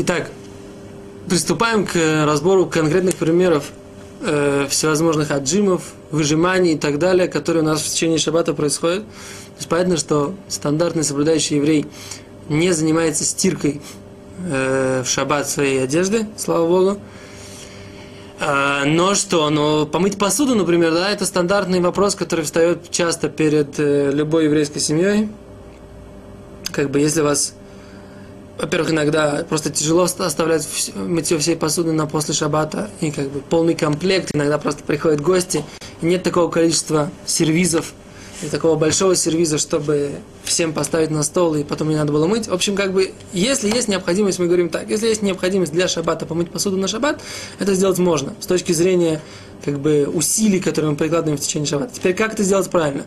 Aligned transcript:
Итак, 0.00 0.30
приступаем 1.28 1.84
к 1.84 2.24
разбору 2.24 2.66
конкретных 2.66 3.16
примеров 3.16 3.72
э, 4.20 4.68
всевозможных 4.70 5.32
отжимов, 5.32 5.82
выжиманий 6.12 6.74
и 6.74 6.78
так 6.78 7.00
далее, 7.00 7.26
которые 7.26 7.64
у 7.64 7.66
нас 7.66 7.82
в 7.82 7.88
течение 7.90 8.18
шаббата 8.18 8.54
происходят. 8.54 9.02
То 9.02 9.56
есть 9.56 9.68
понятно, 9.68 9.96
что 9.96 10.36
стандартный 10.46 11.02
соблюдающий 11.02 11.56
еврей 11.56 11.84
не 12.48 12.70
занимается 12.70 13.24
стиркой 13.24 13.80
э, 14.48 15.02
в 15.04 15.08
шаббат 15.08 15.48
своей 15.48 15.82
одежды, 15.82 16.28
слава 16.36 16.68
Богу. 16.68 17.00
А, 18.38 18.84
но 18.84 19.16
что, 19.16 19.50
ну, 19.50 19.84
помыть 19.84 20.16
посуду, 20.16 20.54
например, 20.54 20.92
да, 20.92 21.10
это 21.10 21.26
стандартный 21.26 21.80
вопрос, 21.80 22.14
который 22.14 22.44
встает 22.44 22.88
часто 22.92 23.28
перед 23.28 23.80
э, 23.80 24.12
любой 24.12 24.44
еврейской 24.44 24.78
семьей. 24.78 25.28
Как 26.70 26.88
бы, 26.88 27.00
если 27.00 27.20
вас, 27.20 27.54
во-первых, 28.58 28.90
иногда 28.90 29.44
просто 29.48 29.70
тяжело 29.70 30.02
оставлять 30.02 30.68
мытье 30.94 31.38
всей 31.38 31.56
посуды 31.56 31.92
на 31.92 32.06
после 32.06 32.34
шаббата, 32.34 32.90
и 33.00 33.10
как 33.10 33.30
бы 33.30 33.40
полный 33.40 33.74
комплект, 33.74 34.34
иногда 34.34 34.58
просто 34.58 34.82
приходят 34.82 35.20
гости, 35.20 35.64
и 36.02 36.06
нет 36.06 36.22
такого 36.22 36.50
количества 36.50 37.10
сервизов, 37.24 37.92
и 38.42 38.46
такого 38.46 38.76
большого 38.76 39.16
сервиза, 39.16 39.58
чтобы 39.58 40.10
всем 40.44 40.72
поставить 40.72 41.10
на 41.10 41.22
стол 41.22 41.56
и 41.56 41.64
потом 41.64 41.88
не 41.88 41.96
надо 41.96 42.12
было 42.12 42.26
мыть. 42.26 42.46
В 42.48 42.52
общем, 42.52 42.76
как 42.76 42.92
бы, 42.92 43.12
если 43.32 43.68
есть 43.68 43.88
необходимость, 43.88 44.38
мы 44.38 44.46
говорим 44.46 44.68
так, 44.68 44.88
если 44.88 45.08
есть 45.08 45.22
необходимость 45.22 45.72
для 45.72 45.88
шаббата 45.88 46.26
помыть 46.26 46.50
посуду 46.50 46.76
на 46.76 46.88
шаббат, 46.88 47.20
это 47.58 47.74
сделать 47.74 47.98
можно 47.98 48.34
с 48.40 48.46
точки 48.46 48.72
зрения 48.72 49.20
как 49.64 49.78
бы 49.80 50.08
усилий, 50.12 50.60
которые 50.60 50.92
мы 50.92 50.96
прикладываем 50.96 51.36
в 51.36 51.40
течение 51.40 51.66
шаббата. 51.66 51.94
Теперь 51.94 52.14
как 52.14 52.34
это 52.34 52.44
сделать 52.44 52.70
правильно? 52.70 53.04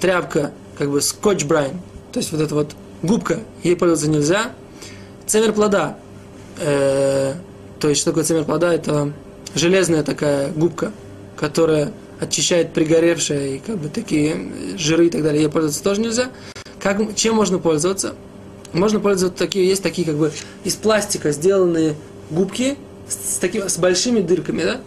Тряпка, 0.00 0.52
как 0.78 0.90
бы 0.90 1.00
скотч 1.00 1.44
брайн, 1.44 1.80
то 2.12 2.18
есть 2.18 2.32
вот 2.32 2.40
эта 2.40 2.54
вот 2.54 2.72
губка, 3.02 3.40
ей 3.62 3.76
пользоваться 3.76 4.10
нельзя. 4.10 4.52
Цемер 5.32 5.54
плода, 5.54 5.96
э, 6.58 7.32
то 7.80 7.88
есть 7.88 8.02
что 8.02 8.10
такое 8.10 8.22
цемер 8.22 8.44
плода? 8.44 8.70
Это 8.70 9.14
железная 9.54 10.02
такая 10.02 10.52
губка, 10.52 10.92
которая 11.38 11.94
очищает 12.20 12.74
пригоревшие 12.74 13.56
и 13.56 13.58
как 13.58 13.78
бы 13.78 13.88
такие 13.88 14.76
жиры 14.76 15.06
и 15.06 15.08
так 15.08 15.22
далее, 15.22 15.44
ей 15.44 15.48
пользоваться 15.48 15.82
тоже 15.82 16.02
нельзя. 16.02 16.28
Как, 16.78 17.14
чем 17.14 17.36
можно 17.36 17.58
пользоваться? 17.58 18.14
Можно 18.74 19.00
пользоваться 19.00 19.38
такие, 19.38 19.66
есть 19.66 19.82
такие 19.82 20.06
как 20.06 20.16
бы 20.16 20.32
из 20.64 20.74
пластика 20.74 21.32
сделанные 21.32 21.96
губки 22.28 22.76
с, 23.08 23.36
с, 23.36 23.38
такими, 23.38 23.68
с 23.68 23.78
большими 23.78 24.20
дырками, 24.20 24.64
да? 24.64 24.80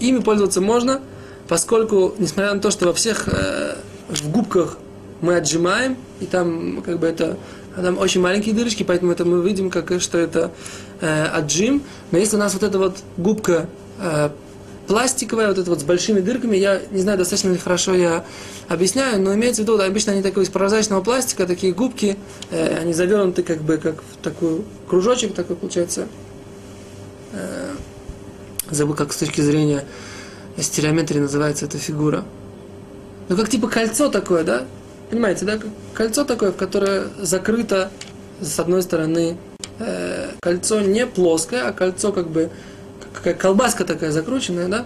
Ими 0.00 0.18
пользоваться 0.18 0.62
можно, 0.62 1.00
поскольку, 1.46 2.12
несмотря 2.18 2.54
на 2.54 2.60
то, 2.60 2.72
что 2.72 2.86
во 2.86 2.92
всех 2.92 3.28
э, 3.28 3.76
в 4.08 4.30
губках 4.32 4.78
мы 5.24 5.36
отжимаем, 5.36 5.96
и 6.20 6.26
там 6.26 6.82
как 6.82 6.98
бы 6.98 7.06
это 7.06 7.36
там 7.74 7.98
очень 7.98 8.20
маленькие 8.20 8.54
дырочки, 8.54 8.82
поэтому 8.82 9.12
это 9.12 9.24
мы 9.24 9.42
видим, 9.46 9.70
как, 9.70 10.00
что 10.00 10.18
это 10.18 10.52
э, 11.00 11.24
отжим. 11.24 11.82
Но 12.12 12.18
если 12.18 12.36
у 12.36 12.38
нас 12.38 12.54
вот 12.54 12.62
эта 12.62 12.78
вот 12.78 12.98
губка 13.16 13.66
э, 13.98 14.30
пластиковая, 14.86 15.48
вот 15.48 15.58
это 15.58 15.70
вот 15.70 15.80
с 15.80 15.82
большими 15.84 16.20
дырками, 16.20 16.56
я 16.56 16.80
не 16.90 17.00
знаю, 17.00 17.18
достаточно 17.18 17.50
ли 17.50 17.58
хорошо 17.58 17.94
я 17.94 18.24
объясняю, 18.68 19.20
но 19.20 19.34
имеется 19.34 19.62
в 19.62 19.64
виду, 19.64 19.76
да, 19.76 19.86
обычно 19.86 20.12
они 20.12 20.22
такой 20.22 20.44
из 20.44 20.50
прозрачного 20.50 21.02
пластика, 21.02 21.46
такие 21.46 21.72
губки, 21.72 22.16
э, 22.50 22.78
они 22.78 22.92
завернуты 22.92 23.42
как 23.42 23.60
бы 23.62 23.78
как 23.78 23.96
в 23.96 24.22
такой 24.22 24.62
кружочек 24.88 25.34
такой 25.34 25.56
получается. 25.56 26.06
Э, 27.32 27.72
забыл, 28.70 28.94
как 28.94 29.12
с 29.12 29.16
точки 29.16 29.40
зрения 29.40 29.84
стереометрии 30.58 31.18
называется 31.18 31.66
эта 31.66 31.78
фигура. 31.78 32.24
Ну, 33.28 33.36
как 33.36 33.48
типа 33.48 33.68
кольцо 33.68 34.08
такое, 34.08 34.44
да? 34.44 34.64
Понимаете, 35.10 35.44
да? 35.44 35.58
Кольцо 35.92 36.24
такое, 36.24 36.52
которое 36.52 37.08
закрыто 37.20 37.90
с 38.40 38.58
одной 38.58 38.82
стороны 38.82 39.36
э, 39.78 40.30
кольцо 40.40 40.80
не 40.80 41.06
плоское, 41.06 41.66
а 41.68 41.72
кольцо 41.72 42.12
как 42.12 42.28
бы 42.28 42.50
какая 43.12 43.34
колбаска 43.34 43.84
такая 43.84 44.10
закрученная, 44.10 44.68
да? 44.68 44.84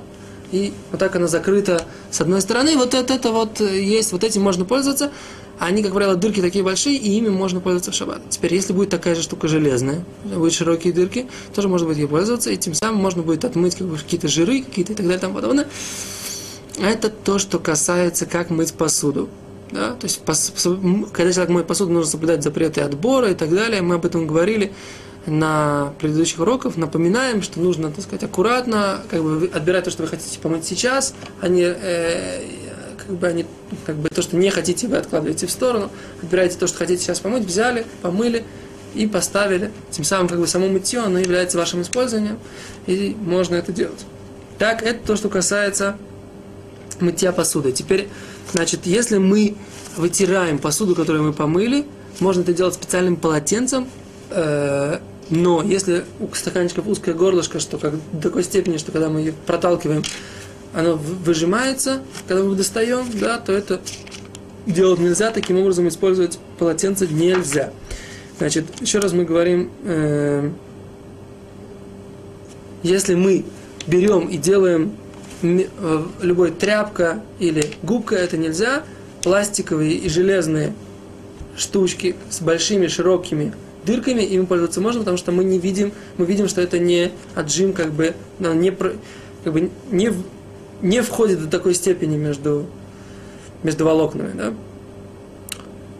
И 0.50 0.72
вот 0.90 1.00
так 1.00 1.14
она 1.16 1.26
закрыта 1.26 1.82
с 2.10 2.20
одной 2.20 2.40
стороны. 2.40 2.76
Вот 2.76 2.94
это, 2.94 3.14
это 3.14 3.32
вот 3.32 3.60
есть, 3.60 4.12
вот 4.12 4.24
этим 4.24 4.42
можно 4.42 4.64
пользоваться. 4.64 5.10
Они, 5.58 5.82
как 5.82 5.92
правило, 5.92 6.14
дырки 6.14 6.40
такие 6.40 6.64
большие, 6.64 6.96
и 6.96 7.16
ими 7.18 7.28
можно 7.28 7.60
пользоваться 7.60 7.90
в 7.90 7.94
шаббат. 7.94 8.22
Теперь, 8.30 8.54
если 8.54 8.72
будет 8.72 8.90
такая 8.90 9.16
же 9.16 9.22
штука 9.22 9.48
железная, 9.48 10.04
будут 10.24 10.52
широкие 10.52 10.92
дырки, 10.92 11.26
тоже 11.52 11.68
можно 11.68 11.88
будет 11.88 11.98
ей 11.98 12.06
пользоваться, 12.06 12.50
и 12.50 12.56
тем 12.56 12.74
самым 12.74 13.02
можно 13.02 13.22
будет 13.22 13.44
отмыть 13.44 13.74
как 13.74 13.88
бы, 13.88 13.98
какие-то 13.98 14.28
жиры, 14.28 14.62
какие-то 14.62 14.92
и 14.92 14.94
так 14.94 15.04
далее 15.04 15.18
и 15.18 15.20
тому 15.20 15.34
подобное. 15.34 15.66
Это 16.80 17.10
то, 17.10 17.40
что 17.40 17.58
касается, 17.58 18.24
как 18.24 18.50
мыть 18.50 18.72
посуду. 18.72 19.28
Да? 19.70 19.92
То 19.92 20.04
есть, 20.04 20.22
когда 21.12 21.32
человек 21.32 21.50
моет 21.50 21.66
посуду, 21.66 21.92
нужно 21.92 22.10
соблюдать 22.10 22.42
запреты 22.42 22.80
отбора 22.80 23.30
и 23.30 23.34
так 23.34 23.50
далее. 23.50 23.82
Мы 23.82 23.96
об 23.96 24.06
этом 24.06 24.26
говорили 24.26 24.72
на 25.26 25.92
предыдущих 26.00 26.40
уроках. 26.40 26.76
Напоминаем, 26.76 27.42
что 27.42 27.60
нужно, 27.60 27.90
так 27.90 28.02
сказать, 28.02 28.24
аккуратно 28.24 29.02
как 29.10 29.22
бы, 29.22 29.50
отбирать 29.52 29.84
то, 29.84 29.90
что 29.90 30.02
вы 30.02 30.08
хотите 30.08 30.38
помыть 30.38 30.64
сейчас, 30.64 31.14
а 31.40 31.48
не, 31.48 31.64
э, 31.64 32.42
как 32.96 33.16
бы, 33.16 33.26
а 33.26 33.32
не 33.32 33.46
как 33.84 33.96
бы, 33.96 34.08
то, 34.08 34.22
что 34.22 34.36
не 34.36 34.50
хотите, 34.50 34.88
вы 34.88 34.96
откладываете 34.96 35.46
в 35.46 35.50
сторону. 35.50 35.90
Отбираете 36.22 36.56
то, 36.58 36.66
что 36.66 36.78
хотите 36.78 37.02
сейчас 37.02 37.20
помыть, 37.20 37.44
взяли, 37.44 37.84
помыли 38.02 38.44
и 38.94 39.06
поставили. 39.06 39.70
Тем 39.90 40.04
самым 40.04 40.28
как 40.28 40.38
бы 40.38 40.46
само 40.46 40.68
мытье, 40.68 41.00
оно 41.00 41.18
является 41.18 41.58
вашим 41.58 41.82
использованием, 41.82 42.38
и 42.86 43.14
можно 43.20 43.54
это 43.56 43.72
делать. 43.72 44.06
Так, 44.58 44.82
это 44.82 45.06
то, 45.06 45.16
что 45.16 45.28
касается 45.28 45.96
мытья 47.00 47.32
посуды. 47.32 47.72
Теперь, 47.72 48.08
значит, 48.52 48.86
если 48.86 49.18
мы 49.18 49.56
вытираем 49.96 50.58
посуду, 50.58 50.94
которую 50.94 51.24
мы 51.24 51.32
помыли, 51.32 51.84
можно 52.20 52.42
это 52.42 52.52
делать 52.52 52.74
специальным 52.74 53.16
полотенцем, 53.16 53.88
э, 54.30 54.98
но 55.30 55.62
если 55.62 56.04
у 56.20 56.34
стаканчиков 56.34 56.86
узкое 56.86 57.14
горлышко, 57.14 57.60
что 57.60 57.78
как 57.78 57.94
до 58.12 58.28
такой 58.28 58.44
степени, 58.44 58.78
что 58.78 58.92
когда 58.92 59.08
мы 59.08 59.20
ее 59.20 59.34
проталкиваем, 59.46 60.02
оно 60.74 60.96
выжимается, 60.96 62.02
когда 62.26 62.44
мы 62.44 62.54
достаем, 62.56 63.06
да, 63.14 63.38
то 63.38 63.52
это 63.52 63.80
делать 64.66 65.00
нельзя, 65.00 65.30
таким 65.30 65.58
образом 65.58 65.88
использовать 65.88 66.38
полотенце 66.58 67.06
нельзя. 67.06 67.72
Значит, 68.38 68.66
еще 68.80 68.98
раз 68.98 69.12
мы 69.12 69.24
говорим, 69.24 69.70
э, 69.84 70.50
если 72.82 73.14
мы 73.14 73.44
берем 73.86 74.28
и 74.28 74.36
делаем 74.36 74.92
любой 75.42 76.50
тряпка 76.50 77.22
или 77.38 77.64
губка, 77.82 78.16
это 78.16 78.36
нельзя, 78.36 78.82
пластиковые 79.22 79.94
и 79.94 80.08
железные 80.08 80.72
штучки 81.56 82.16
с 82.30 82.40
большими 82.40 82.86
широкими 82.86 83.52
дырками, 83.84 84.22
ими 84.22 84.44
пользоваться 84.44 84.80
можно, 84.80 85.00
потому 85.00 85.16
что 85.16 85.32
мы 85.32 85.44
не 85.44 85.58
видим, 85.58 85.92
мы 86.16 86.26
видим, 86.26 86.48
что 86.48 86.60
это 86.60 86.78
не 86.78 87.10
отжим, 87.34 87.72
как 87.72 87.92
бы, 87.92 88.14
не, 88.38 88.70
как 88.70 89.52
бы 89.52 89.70
не, 89.90 90.12
не 90.82 91.02
входит 91.02 91.40
до 91.40 91.48
такой 91.48 91.74
степени 91.74 92.16
между, 92.16 92.66
между 93.62 93.84
волокнами. 93.84 94.32
Да? 94.34 94.54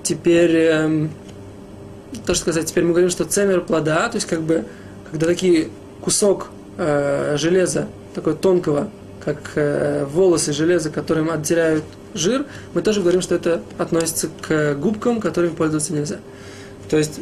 Теперь, 0.03 0.55
эм, 0.57 1.11
то, 2.27 2.35
что 2.35 2.45
сказать, 2.45 2.67
теперь 2.67 2.85
мы 2.85 2.91
говорим, 2.91 3.11
что 3.11 3.25
цемер 3.25 3.63
плода, 3.63 4.09
то 4.09 4.17
есть 4.17 4.27
как 4.27 4.43
бы, 4.43 4.65
когда 5.11 5.27
такие 5.27 5.69
кусок 6.01 6.49
э, 6.77 7.37
железа, 7.39 7.89
такой 8.15 8.35
тонкого, 8.35 8.91
как 9.35 9.53
э, 9.57 10.07
волосы 10.07 10.55
железа, 10.55 10.89
которым 10.89 11.31
отделяют 11.31 11.85
жир, 12.15 12.47
мы 12.73 12.81
тоже 12.81 13.01
говорим, 13.01 13.21
что 13.21 13.35
это 13.35 13.61
относится 13.77 14.31
к 14.41 14.75
губкам, 14.77 15.21
которыми 15.21 15.55
пользоваться 15.55 15.93
нельзя. 15.93 16.19
То 16.89 16.97
есть 16.97 17.21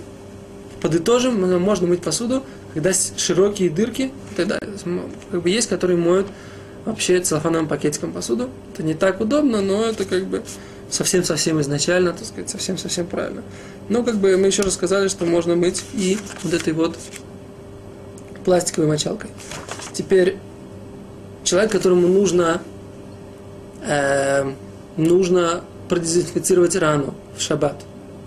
подытожим, 0.80 1.60
можно 1.60 1.88
мыть 1.88 2.02
посуду, 2.02 2.44
когда 2.74 2.92
широкие 2.92 3.70
дырки, 3.70 4.12
тогда 4.36 4.58
как 5.30 5.42
бы 5.42 5.50
есть, 5.50 5.68
которые 5.68 5.96
моют 5.96 6.28
вообще 6.84 7.20
целлофановым 7.20 7.66
пакетиком 7.66 8.12
посуду. 8.12 8.50
Это 8.72 8.84
не 8.84 8.94
так 8.94 9.20
удобно, 9.20 9.60
но 9.60 9.84
это 9.84 10.04
как 10.04 10.26
бы 10.26 10.42
совсем-совсем 10.88 11.60
изначально, 11.60 12.12
так 12.12 12.24
сказать, 12.24 12.48
совсем-совсем 12.48 13.06
правильно. 13.06 13.42
Но 13.88 14.04
как 14.04 14.16
бы 14.16 14.36
мы 14.36 14.46
еще 14.46 14.62
рассказали, 14.62 15.08
что 15.08 15.24
можно 15.24 15.56
мыть 15.56 15.82
и 15.92 16.18
вот 16.44 16.54
этой 16.54 16.72
вот 16.72 16.96
пластиковой 18.44 18.86
мочалкой. 18.86 19.30
Теперь 19.92 20.36
человек, 21.46 21.70
которому 21.70 22.08
нужно, 22.08 22.60
э, 23.86 24.52
нужно 24.96 25.62
продезинфицировать 25.88 26.76
рану 26.76 27.14
в 27.36 27.40
шаббат. 27.40 27.76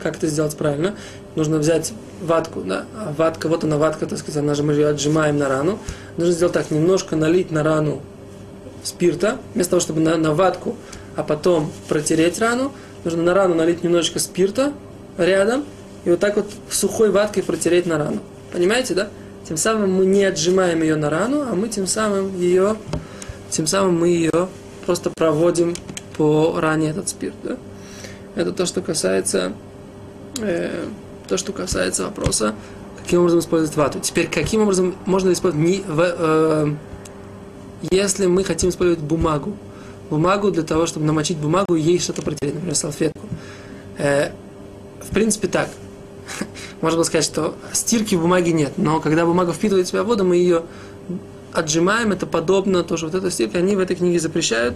Как 0.02 0.16
это 0.16 0.28
сделать 0.28 0.56
правильно? 0.56 0.96
Нужно 1.36 1.58
взять 1.58 1.94
ватку, 2.22 2.62
да, 2.62 2.86
ватка, 3.18 3.48
вот 3.50 3.64
она 3.64 3.78
ватка, 3.78 4.08
так 4.08 4.18
сказать, 4.18 4.42
она 4.42 4.56
же 4.56 4.64
мы 4.64 4.74
ее 4.74 4.88
отжимаем 4.88 5.38
на 5.38 5.48
рану. 5.48 5.78
Нужно 6.18 6.34
сделать 6.34 6.54
так, 6.54 6.72
немножко 6.72 7.16
налить 7.16 7.52
на 7.52 7.64
рану 7.64 8.02
спирта, 8.84 9.38
вместо 9.54 9.72
того, 9.72 9.82
чтобы 9.82 10.00
на, 10.00 10.18
на 10.18 10.34
ватку, 10.34 10.76
а 11.16 11.24
потом 11.24 11.72
протереть 11.88 12.40
рану, 12.40 12.72
нужно 13.04 13.24
на 13.24 13.34
рану 13.34 13.56
налить 13.56 13.84
немножечко 13.84 14.20
спирта 14.20 14.74
рядом, 15.18 15.66
и 16.06 16.10
вот 16.12 16.20
так 16.20 16.38
вот 16.38 16.50
сухой 16.70 17.12
ваткой 17.12 17.44
протереть 17.44 17.86
на 17.86 17.98
рану. 17.98 18.20
Понимаете, 18.54 18.94
да? 18.94 19.10
Тем 19.48 19.58
самым 19.58 19.92
мы 19.92 20.06
не 20.06 20.24
отжимаем 20.24 20.82
ее 20.82 20.96
на 20.96 21.10
рану, 21.10 21.42
а 21.42 21.56
мы 21.56 21.70
тем 21.70 21.88
самым 21.88 22.40
ее, 22.40 22.78
тем 23.50 23.68
самым 23.68 24.00
мы 24.00 24.10
ее 24.10 24.50
просто 24.86 25.12
проводим 25.16 25.76
по 26.18 26.60
ране 26.60 26.90
этот 26.90 27.10
спирт. 27.10 27.36
Да? 27.44 27.58
Это 28.36 28.52
то, 28.52 28.66
что 28.66 28.82
касается 28.82 29.54
э, 30.42 30.88
то, 31.28 31.38
что 31.38 31.54
касается 31.54 32.06
вопроса, 32.06 32.56
каким 33.04 33.20
образом 33.20 33.40
использовать 33.40 33.76
вату. 33.78 34.00
Теперь, 34.00 34.28
каким 34.28 34.62
образом 34.62 34.96
можно 35.06 35.32
использовать, 35.32 35.66
не, 35.66 35.82
в, 35.88 36.00
э, 36.00 36.76
если 37.92 38.26
мы 38.26 38.44
хотим 38.44 38.70
использовать 38.70 39.04
бумагу, 39.04 39.56
бумагу 40.10 40.52
для 40.52 40.64
того, 40.64 40.88
чтобы 40.88 41.06
намочить 41.06 41.38
бумагу 41.38 41.76
и 41.76 41.82
ей 41.82 42.00
что-то 42.00 42.24
протереть, 42.24 42.56
например, 42.56 42.76
салфетку. 42.76 43.28
Э, 43.98 44.32
в 45.02 45.14
принципе, 45.14 45.48
так. 45.48 45.70
Можно 46.82 47.04
сказать, 47.04 47.26
что 47.26 47.56
стирки 47.74 48.16
в 48.16 48.22
бумаге 48.22 48.54
нет, 48.54 48.74
но 48.78 49.00
когда 49.00 49.26
бумага 49.26 49.54
впитывает 49.54 49.88
в 49.88 49.90
себя 49.90 50.04
воду, 50.04 50.26
мы 50.26 50.38
ее 50.38 50.64
отжимаем, 51.54 52.12
это 52.12 52.26
подобно, 52.26 52.84
тоже 52.84 53.06
вот 53.06 53.16
эта 53.16 53.32
стирка, 53.32 53.60
они 53.60 53.76
в 53.76 53.80
этой 53.80 53.96
книге 53.96 54.20
запрещают. 54.20 54.76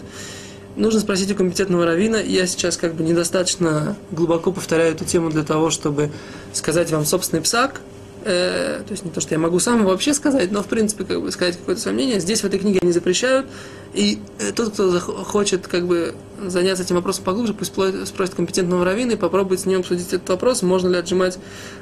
Нужно 0.76 1.00
спросить 1.00 1.32
у 1.32 1.36
компетентного 1.36 1.86
равина. 1.86 2.20
Я 2.20 2.48
сейчас 2.48 2.78
как 2.78 2.96
бы 2.96 3.04
недостаточно 3.04 3.96
глубоко 4.12 4.52
повторяю 4.52 4.94
эту 4.94 5.06
тему 5.06 5.30
для 5.30 5.44
того, 5.44 5.70
чтобы 5.70 6.12
сказать 6.52 6.92
вам 6.92 7.06
собственный 7.06 7.44
псак. 7.44 7.82
Э, 8.26 8.82
то 8.86 8.92
есть 8.92 9.04
не 9.04 9.12
то, 9.12 9.20
что 9.20 9.36
я 9.36 9.40
могу 9.40 9.60
сам 9.60 9.84
вообще 9.84 10.14
сказать, 10.14 10.50
но 10.52 10.64
в 10.64 10.68
принципе 10.68 11.04
как 11.04 11.22
бы 11.22 11.32
сказать 11.32 11.58
какое-то 11.58 11.82
свое 11.82 11.96
мнение. 11.96 12.20
Здесь 12.20 12.42
в 12.42 12.46
этой 12.46 12.58
книге 12.58 12.80
они 12.82 12.92
запрещают. 12.92 13.46
И 13.94 14.20
э, 14.40 14.52
тот, 14.52 14.74
кто 14.74 15.00
хочет 15.00 15.68
как 15.68 15.86
бы 15.86 16.16
заняться 16.44 16.84
этим 16.84 16.96
вопросом 16.96 17.26
поглубже, 17.26 17.54
пусть 17.54 17.74
спросит 18.08 18.34
компетентного 18.36 18.86
равина 18.86 19.12
и 19.12 19.16
попробует 19.16 19.60
с 19.60 19.66
ним 19.66 19.82
обсудить 19.82 20.08
этот 20.08 20.30
вопрос, 20.30 20.62
можно 20.62 20.90
ли 20.90 20.98
отжимать 20.98 21.38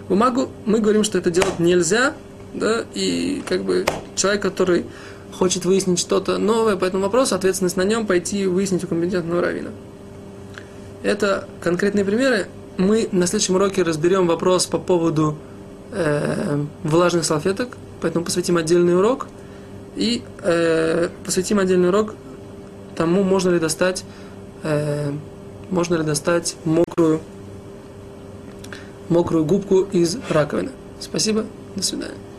бумагу. 0.09 0.49
Мы 0.65 0.79
говорим, 0.79 1.03
что 1.03 1.17
это 1.17 1.29
делать 1.29 1.59
нельзя, 1.59 2.13
да, 2.53 2.85
и 2.93 3.43
как 3.47 3.63
бы 3.63 3.85
человек, 4.15 4.41
который 4.41 4.85
хочет 5.31 5.65
выяснить 5.65 5.99
что-то 5.99 6.37
новое 6.37 6.75
по 6.75 6.85
этому 6.85 7.03
вопросу, 7.03 7.35
ответственность 7.35 7.77
на 7.77 7.83
нем 7.83 8.05
пойти 8.05 8.45
выяснить 8.45 8.83
у 8.83 8.87
компетентного 8.87 9.41
равина. 9.41 9.71
Это 11.03 11.47
конкретные 11.61 12.05
примеры. 12.05 12.47
Мы 12.77 13.09
на 13.11 13.27
следующем 13.27 13.55
уроке 13.55 13.83
разберем 13.83 14.27
вопрос 14.27 14.65
по 14.65 14.77
поводу 14.77 15.37
э, 15.91 16.63
влажных 16.83 17.25
салфеток, 17.25 17.77
поэтому 18.01 18.25
посвятим 18.25 18.57
отдельный 18.57 18.95
урок 18.95 19.27
и 19.95 20.23
э, 20.43 21.09
посвятим 21.25 21.59
отдельный 21.59 21.89
урок 21.89 22.15
тому, 22.95 23.23
можно 23.23 23.49
ли 23.49 23.59
достать, 23.59 24.03
э, 24.63 25.11
можно 25.69 25.95
ли 25.95 26.03
достать 26.03 26.55
мокрую, 26.65 27.21
мокрую 29.09 29.45
губку 29.45 29.81
из 29.81 30.17
раковины. 30.29 30.71
Спасибо, 30.99 31.45
до 31.75 31.83
свидания. 31.83 32.30